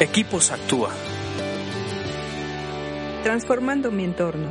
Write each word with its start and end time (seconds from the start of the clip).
Equipos 0.00 0.50
Actúa. 0.50 0.90
Transformando 3.22 3.92
mi 3.92 4.02
entorno. 4.02 4.48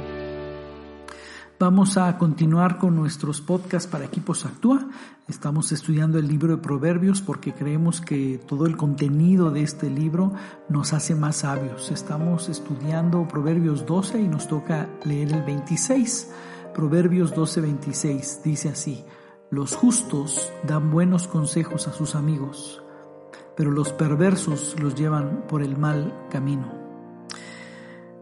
Vamos 1.59 1.97
a 1.97 2.18
continuar 2.18 2.78
con 2.78 2.96
nuestros 2.96 3.42
podcasts 3.42 3.90
para 3.90 4.06
Equipos 4.06 4.46
Actúa. 4.46 4.88
Estamos 5.28 5.74
estudiando 5.74 6.18
el 6.18 6.29
libro 6.29 6.56
de 6.56 6.62
Proverbios 6.62 7.21
porque 7.21 7.52
creemos 7.52 8.00
que 8.00 8.40
todo 8.48 8.66
el 8.68 8.78
contenido 8.78 9.52
de 9.52 9.64
este 9.64 9.90
libro 9.90 10.32
nos 10.70 10.93
hace 10.93 11.14
más 11.14 11.36
sabios. 11.38 11.91
Estamos 11.91 12.48
estudiando 12.48 13.28
Proverbios 13.28 13.86
12 13.86 14.21
y 14.21 14.30
nos 14.30 14.48
toca 14.48 14.88
leer 15.04 15.34
el 15.34 15.44
26. 15.44 16.32
Proverbios 16.73 17.36
12, 17.36 17.60
26 17.60 18.41
dice 18.46 18.70
así, 18.70 19.04
los 19.52 19.75
justos 19.75 20.54
dan 20.66 20.89
buenos 20.89 21.28
consejos 21.28 21.89
a 21.89 21.94
sus 21.94 22.16
amigos, 22.16 22.82
pero 23.55 23.71
los 23.71 23.93
perversos 23.93 24.75
los 24.79 24.95
llevan 24.95 25.45
por 25.47 25.61
el 25.61 25.77
mal 25.77 26.27
camino. 26.30 26.84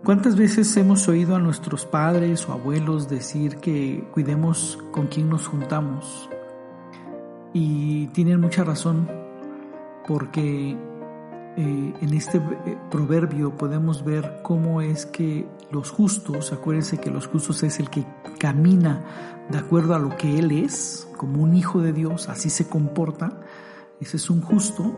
¿Cuántas 0.04 0.36
veces 0.36 0.76
hemos 0.78 1.08
oído 1.08 1.36
a 1.36 1.40
nuestros 1.40 1.86
padres 1.86 2.50
o 2.50 2.54
abuelos 2.54 3.08
decir 3.08 3.58
que 3.58 4.04
cuidemos 4.12 4.80
con 4.92 5.06
quién 5.06 5.30
nos 5.30 5.46
juntamos? 5.46 6.28
Y 7.54 8.08
tienen 8.08 8.42
mucha 8.42 8.64
razón, 8.64 9.08
porque 10.08 10.72
eh, 11.58 11.94
en 12.02 12.14
este 12.14 12.38
eh, 12.38 12.78
proverbio 12.90 13.56
podemos 13.56 14.04
ver 14.04 14.40
cómo 14.42 14.82
es 14.82 15.06
que 15.06 15.48
los 15.70 15.92
justos, 15.92 16.52
acuérdense 16.52 16.98
que 16.98 17.12
los 17.12 17.28
justos 17.28 17.62
es 17.62 17.80
el 17.80 17.90
que 17.92 18.04
camina 18.40 19.46
de 19.52 19.58
acuerdo 19.60 19.94
a 19.94 20.00
lo 20.00 20.16
que 20.18 20.40
él 20.40 20.52
es, 20.52 21.08
como 21.16 21.44
un 21.44 21.56
hijo 21.56 21.80
de 21.80 21.94
Dios, 21.94 22.28
así 22.28 22.50
se 22.50 22.68
comporta, 22.68 23.42
ese 24.00 24.18
es 24.18 24.30
un 24.32 24.42
justo, 24.42 24.96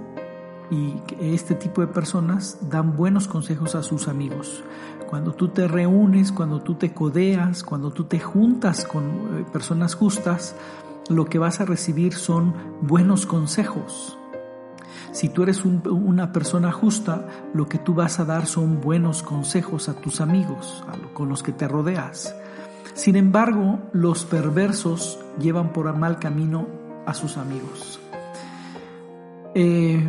y 0.72 0.95
este 1.20 1.55
tipo 1.55 1.81
de 1.81 1.88
personas 1.88 2.58
dan 2.70 2.95
buenos 2.95 3.27
consejos 3.27 3.76
a 3.76 3.84
sus 3.84 4.08
amigos. 4.08 4.63
Cuando 5.09 5.33
tú 5.33 5.50
te 5.50 5.67
reúnes, 5.67 6.31
cuando 6.31 6.61
tú 6.61 6.75
te 6.75 6.94
codeas, 6.94 7.64
cuando 7.64 7.92
tú 7.92 8.05
te 8.05 8.20
juntas 8.20 8.86
con 8.86 9.03
eh, 9.03 9.45
personas 9.52 9.95
justas, 9.95 10.55
lo 11.09 11.25
que 11.25 11.38
vas 11.39 11.59
a 11.59 11.66
recibir 11.66 12.14
son 12.14 12.53
buenos 12.81 13.25
consejos. 13.25 14.17
Si 15.11 15.30
tú 15.30 15.44
eres 15.44 15.64
una 15.64 16.31
persona 16.31 16.72
justa, 16.72 17.27
lo 17.53 17.70
que 17.70 17.77
tú 17.77 17.94
vas 17.94 18.20
a 18.20 18.25
dar 18.25 18.48
son 18.48 18.81
buenos 18.81 19.22
consejos 19.22 19.88
a 19.88 19.94
tus 19.94 20.22
amigos, 20.22 20.83
con 21.14 21.30
los 21.30 21.44
que 21.44 21.52
te 21.52 21.67
rodeas. 21.67 22.36
Sin 22.95 23.16
embargo, 23.16 23.80
los 23.92 24.25
perversos 24.25 25.20
llevan 25.39 25.72
por 25.72 25.95
mal 25.95 26.17
camino 26.17 26.67
a 27.05 27.14
sus 27.14 27.38
amigos. 27.38 28.02
Eh, 29.55 30.01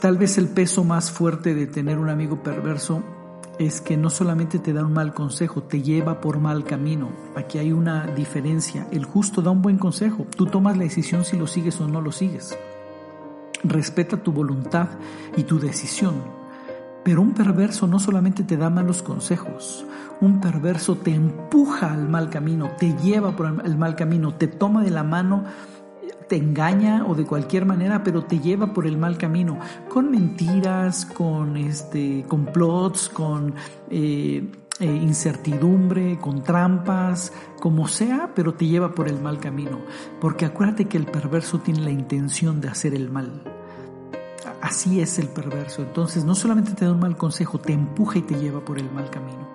tal 0.00 0.16
vez 0.16 0.38
el 0.38 0.48
peso 0.48 0.84
más 0.84 1.10
fuerte 1.10 1.54
de 1.54 1.66
tener 1.66 1.98
un 1.98 2.08
amigo 2.08 2.42
perverso 2.42 3.02
es 3.58 3.80
que 3.80 3.96
no 3.96 4.08
solamente 4.08 4.58
te 4.58 4.72
da 4.72 4.84
un 4.84 4.92
mal 4.92 5.12
consejo, 5.12 5.62
te 5.62 5.82
lleva 5.82 6.20
por 6.20 6.38
mal 6.38 6.64
camino. 6.64 7.10
Aquí 7.36 7.58
hay 7.58 7.72
una 7.72 8.06
diferencia. 8.06 8.86
El 8.92 9.04
justo 9.04 9.42
da 9.42 9.50
un 9.50 9.62
buen 9.62 9.78
consejo. 9.78 10.26
Tú 10.36 10.46
tomas 10.46 10.76
la 10.76 10.84
decisión 10.84 11.24
si 11.24 11.36
lo 11.36 11.46
sigues 11.46 11.80
o 11.80 11.88
no 11.88 12.00
lo 12.00 12.12
sigues. 12.12 12.56
Respeta 13.64 14.16
tu 14.22 14.32
voluntad 14.32 14.88
y 15.36 15.42
tu 15.42 15.58
decisión. 15.58 16.14
Pero 17.02 17.22
un 17.22 17.32
perverso 17.32 17.86
no 17.86 17.98
solamente 17.98 18.44
te 18.44 18.56
da 18.56 18.70
malos 18.70 19.02
consejos, 19.02 19.86
un 20.20 20.40
perverso 20.40 20.96
te 20.96 21.14
empuja 21.14 21.92
al 21.92 22.06
mal 22.08 22.28
camino, 22.28 22.72
te 22.78 22.94
lleva 22.98 23.34
por 23.34 23.62
el 23.64 23.78
mal 23.78 23.96
camino, 23.96 24.34
te 24.34 24.46
toma 24.46 24.82
de 24.82 24.90
la 24.90 25.04
mano 25.04 25.44
te 26.28 26.36
engaña 26.36 27.04
o 27.06 27.14
de 27.14 27.24
cualquier 27.24 27.64
manera, 27.64 28.04
pero 28.04 28.24
te 28.24 28.38
lleva 28.38 28.72
por 28.72 28.86
el 28.86 28.96
mal 28.96 29.18
camino, 29.18 29.58
con 29.88 30.10
mentiras, 30.10 31.06
con 31.06 31.56
este, 31.56 32.24
complots, 32.28 33.08
con 33.08 33.54
eh, 33.90 34.46
eh, 34.80 34.86
incertidumbre, 34.86 36.18
con 36.18 36.42
trampas, 36.42 37.32
como 37.58 37.88
sea, 37.88 38.30
pero 38.34 38.54
te 38.54 38.66
lleva 38.66 38.94
por 38.94 39.08
el 39.08 39.20
mal 39.20 39.40
camino. 39.40 39.80
Porque 40.20 40.44
acuérdate 40.44 40.84
que 40.84 40.98
el 40.98 41.06
perverso 41.06 41.58
tiene 41.58 41.80
la 41.80 41.90
intención 41.90 42.60
de 42.60 42.68
hacer 42.68 42.94
el 42.94 43.10
mal. 43.10 43.42
Así 44.60 45.00
es 45.00 45.18
el 45.18 45.28
perverso. 45.28 45.82
Entonces 45.82 46.24
no 46.24 46.34
solamente 46.34 46.72
te 46.74 46.84
da 46.84 46.92
un 46.92 47.00
mal 47.00 47.16
consejo, 47.16 47.58
te 47.58 47.72
empuja 47.72 48.18
y 48.18 48.22
te 48.22 48.38
lleva 48.38 48.60
por 48.60 48.78
el 48.78 48.90
mal 48.90 49.10
camino. 49.10 49.48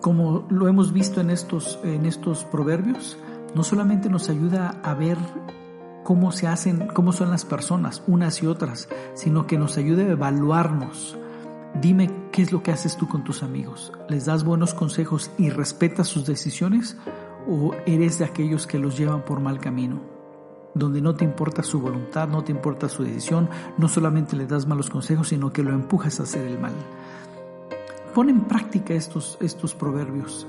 Como 0.00 0.46
lo 0.48 0.68
hemos 0.68 0.92
visto 0.92 1.20
en 1.20 1.30
estos, 1.30 1.80
en 1.82 2.06
estos 2.06 2.44
proverbios, 2.44 3.18
no 3.54 3.64
solamente 3.64 4.08
nos 4.08 4.28
ayuda 4.28 4.80
a 4.82 4.94
ver 4.94 5.18
cómo 6.04 6.32
se 6.32 6.46
hacen, 6.46 6.88
cómo 6.94 7.12
son 7.12 7.30
las 7.30 7.44
personas, 7.44 8.02
unas 8.06 8.42
y 8.42 8.46
otras, 8.46 8.88
sino 9.14 9.46
que 9.46 9.58
nos 9.58 9.76
ayuda 9.76 10.04
a 10.04 10.12
evaluarnos. 10.12 11.18
Dime 11.80 12.10
qué 12.32 12.42
es 12.42 12.52
lo 12.52 12.62
que 12.62 12.72
haces 12.72 12.96
tú 12.96 13.08
con 13.08 13.24
tus 13.24 13.42
amigos. 13.42 13.92
¿Les 14.08 14.24
das 14.24 14.44
buenos 14.44 14.74
consejos 14.74 15.30
y 15.36 15.50
respetas 15.50 16.08
sus 16.08 16.24
decisiones? 16.24 16.96
¿O 17.46 17.72
eres 17.86 18.18
de 18.18 18.24
aquellos 18.24 18.66
que 18.66 18.78
los 18.78 18.96
llevan 18.96 19.24
por 19.24 19.40
mal 19.40 19.58
camino? 19.58 20.00
Donde 20.74 21.00
no 21.00 21.14
te 21.14 21.24
importa 21.24 21.62
su 21.62 21.80
voluntad, 21.80 22.28
no 22.28 22.44
te 22.44 22.52
importa 22.52 22.88
su 22.88 23.02
decisión, 23.02 23.48
no 23.76 23.88
solamente 23.88 24.36
le 24.36 24.46
das 24.46 24.66
malos 24.66 24.90
consejos, 24.90 25.28
sino 25.28 25.52
que 25.52 25.62
lo 25.62 25.72
empujas 25.72 26.20
a 26.20 26.22
hacer 26.22 26.46
el 26.46 26.58
mal. 26.58 26.74
Pon 28.14 28.30
en 28.30 28.42
práctica 28.42 28.94
estos, 28.94 29.36
estos 29.40 29.74
proverbios 29.74 30.46